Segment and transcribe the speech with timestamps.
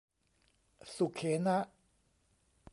[0.95, 1.57] สุเขนะ